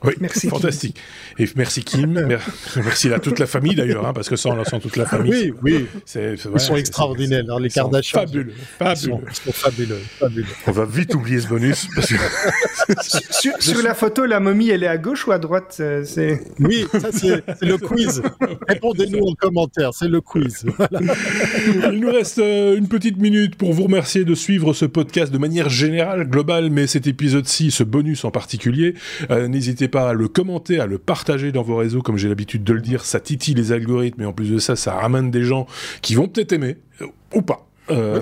Oui, 0.05 0.15
merci. 0.21 0.49
Fantastique. 0.49 0.97
Et 1.39 1.47
merci 1.57 1.85
Kim. 1.85 2.13
merci 2.77 3.13
à 3.13 3.19
toute 3.19 3.39
la 3.39 3.47
famille 3.47 3.75
d'ailleurs, 3.75 4.07
hein, 4.07 4.13
parce 4.13 4.29
que 4.29 4.37
ça, 4.37 4.51
on 4.51 4.65
sent 4.65 4.81
toute 4.81 4.97
la 4.97 5.07
famille. 5.07 5.53
Oui, 5.63 5.87
oui. 5.87 5.87
ils 6.17 6.61
sont 6.61 6.77
extraordinaires, 6.77 7.59
les 7.61 7.69
Kardashians. 7.69 8.21
Fabuleux. 8.21 8.53
Fabuleux. 8.79 9.17
Ils 9.29 9.35
sont, 9.35 9.53
fabuleux, 9.53 10.01
fabuleux. 10.19 10.47
On 10.67 10.73
va 10.73 10.85
vite 10.85 11.15
oublier 11.15 11.41
ce 11.41 11.49
bonus. 11.49 11.89
sur, 13.61 13.83
la 13.83 13.95
photo, 13.95 14.27
la 14.27 14.41
momie, 14.41 14.71
elle 14.71 14.83
est 14.83 14.89
à 14.89 14.99
gauche 14.99 15.27
ou 15.27 15.33
à 15.33 15.39
droite 15.39 15.77
euh, 15.81 16.05
Oui, 16.59 16.87
ça 16.93 17.13
c'est 17.13 17.43
le 17.63 17.79
quiz. 17.79 18.23
Répondez-nous 18.69 19.25
en 19.25 19.35
commentaire, 19.35 19.91
c'est 19.95 20.09
le 20.09 20.21
quiz. 20.21 20.65
Il 21.93 22.01
nous 22.01 22.11
reste 22.11 22.39
euh, 22.39 22.77
une 22.77 22.89
petite 22.89 23.19
minute 23.19 23.57
pour 23.57 23.73
vous 23.73 23.85
remercier 23.85 24.25
de 24.25 24.35
suivre 24.35 24.73
ce 24.73 24.85
podcast 24.85 25.33
de 25.33 25.39
manière 25.39 25.69
générale, 25.69 26.29
globale, 26.29 26.71
mais 26.71 26.87
cet 26.87 27.07
épisode-ci, 27.07 27.71
ce 27.71 27.85
bonus 27.85 28.25
en 28.25 28.31
particulier. 28.31 28.95
Euh, 29.31 29.49
n'hésitez 29.49 29.89
pas 29.93 30.09
à 30.09 30.13
le 30.15 30.27
commenter, 30.27 30.81
à 30.81 30.87
le 30.87 30.99
partager 30.99 31.53
dans 31.53 31.63
vos 31.63 31.77
réseaux, 31.77 32.03
comme 32.03 32.17
j'ai 32.17 32.29
l'habitude 32.29 32.65
de 32.65 32.73
le 32.73 32.81
dire, 32.81 33.05
ça 33.05 33.21
titille 33.21 33.55
les 33.55 33.71
algorithmes, 33.71 34.23
et 34.23 34.27
en 34.27 34.33
plus 34.33 34.51
de 34.51 34.59
ça, 34.59 34.75
ça 34.75 34.95
ramène 34.95 35.31
des 35.31 35.45
gens 35.45 35.69
qui 36.01 36.17
vont 36.17 36.27
peut-être 36.27 36.53
aimer, 36.53 36.79
euh, 37.01 37.07
ou 37.35 37.43
pas. 37.43 37.69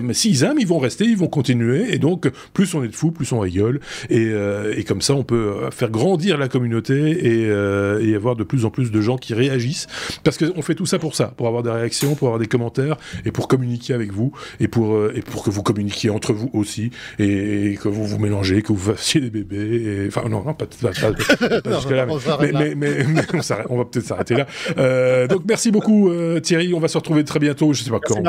Mais 0.03 0.15
s'ils 0.15 0.45
aiment, 0.45 0.59
ils 0.59 0.67
vont 0.67 0.79
rester, 0.79 1.05
ils 1.05 1.17
vont 1.17 1.29
continuer. 1.29 1.95
Et 1.95 1.99
donc, 1.99 2.31
plus 2.53 2.75
on 2.75 2.83
est 2.83 2.89
de 2.89 2.95
fous, 2.95 3.11
plus 3.11 3.31
on 3.33 3.41
rigole. 3.41 3.81
Et, 4.09 4.31
et 4.77 4.85
comme 4.85 5.03
ça, 5.03 5.15
on 5.15 5.25
peut 5.25 5.55
faire 5.71 5.91
grandir 5.91 6.39
la 6.39 6.49
communauté 6.49 6.95
et, 6.95 7.43
et, 7.43 8.15
avoir 8.15 8.37
de 8.37 8.45
plus 8.45 8.65
en 8.65 8.71
plus 8.71 8.91
de 8.91 9.01
gens 9.01 9.17
qui 9.17 9.35
réagissent. 9.35 9.87
Parce 10.25 10.39
qu'on 10.39 10.63
fait 10.63 10.75
tout 10.75 10.87
ça 10.87 10.99
pour 10.99 11.15
ça, 11.15 11.33
pour 11.37 11.47
avoir 11.47 11.63
des 11.63 11.71
réactions, 11.71 12.15
pour 12.15 12.29
avoir 12.29 12.39
des 12.39 12.47
commentaires 12.47 12.97
et 13.25 13.31
pour 13.31 13.49
communiquer 13.49 13.95
avec 13.95 14.13
vous 14.13 14.33
et 14.59 14.69
pour, 14.69 15.11
et 15.15 15.23
pour 15.23 15.43
que 15.43 15.51
vous 15.51 15.63
communiquiez 15.63 16.11
entre 16.11 16.33
vous 16.33 16.51
aussi 16.53 16.91
et, 17.19 17.79
que 17.81 17.89
vous 17.89 18.07
vous 18.07 18.19
mélangez, 18.19 18.63
que 18.63 18.73
vous 18.73 18.93
fassiez 18.93 19.21
des 19.21 19.31
bébés. 19.31 20.07
Enfin, 20.09 20.29
non, 20.29 20.43
pas, 20.43 20.55
pas, 20.55 20.67
pas, 20.67 20.91
jusque-là. 21.77 22.07
Mais, 22.41 22.53
mais, 22.53 22.75
mais, 22.75 23.23
on, 23.69 23.79
va 23.79 23.85
peut-être 23.85 24.07
s'arrêter 24.07 24.35
là. 24.35 24.47
Euh, 24.79 25.27
donc, 25.27 25.43
merci 25.47 25.71
beaucoup, 25.71 26.11
euh, 26.11 26.41
Thierry. 26.41 26.75
On 26.75 26.81
va 26.81 26.89
se 26.89 26.99
retrouver 26.99 27.25
très 27.25 27.39
bientôt. 27.39 27.73
Je 27.73 27.83
sais 27.83 27.91
pas 27.91 28.01
quand. 28.01 28.23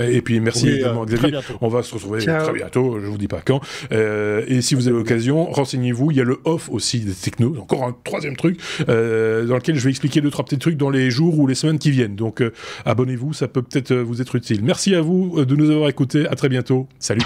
Et 0.00 0.20
puis, 0.22 0.40
merci 0.40 0.53
également, 0.62 1.02
euh, 1.02 1.06
Xavier. 1.06 1.38
On 1.60 1.68
va 1.68 1.82
se 1.82 1.94
retrouver 1.94 2.24
très 2.24 2.52
bientôt. 2.52 2.98
Je 3.00 3.06
vous 3.06 3.18
dis 3.18 3.28
pas 3.28 3.40
quand. 3.44 3.60
et 3.90 4.60
si 4.60 4.74
vous 4.74 4.88
avez 4.88 4.96
l'occasion, 4.96 5.50
renseignez-vous. 5.50 6.10
Il 6.10 6.16
y 6.16 6.20
a 6.20 6.24
le 6.24 6.40
off 6.44 6.68
aussi 6.70 7.00
des 7.00 7.12
technos. 7.12 7.56
Encore 7.58 7.84
un 7.84 7.96
troisième 8.04 8.36
truc 8.36 8.58
dans 8.86 8.94
lequel 8.94 9.76
je 9.76 9.84
vais 9.84 9.90
expliquer 9.90 10.20
deux, 10.20 10.30
trois 10.30 10.44
petits 10.44 10.58
trucs 10.58 10.76
dans 10.76 10.90
les 10.90 11.10
jours 11.10 11.38
ou 11.38 11.46
les 11.46 11.54
semaines 11.54 11.78
qui 11.78 11.90
viennent. 11.90 12.16
Donc, 12.16 12.42
abonnez-vous. 12.84 13.32
Ça 13.32 13.48
peut 13.48 13.62
peut-être 13.62 13.94
vous 13.94 14.20
être 14.20 14.34
utile. 14.36 14.60
Merci 14.62 14.94
à 14.94 15.00
vous 15.00 15.44
de 15.44 15.56
nous 15.56 15.70
avoir 15.70 15.88
écoutés. 15.88 16.26
À 16.28 16.34
très 16.34 16.48
bientôt. 16.48 16.86
Salut. 16.98 17.22